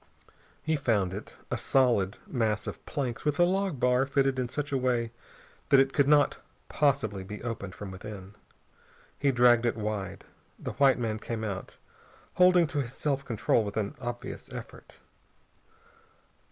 [0.63, 4.71] He found it, a solid mass of planks with a log bar fitted in such
[4.71, 5.11] a way
[5.69, 6.39] that it could not
[6.69, 8.33] possibly be opened from within.
[9.19, 10.25] He dragged it wide.
[10.57, 11.77] The white man came out,
[12.33, 14.97] holding to his self control with an obvious effort.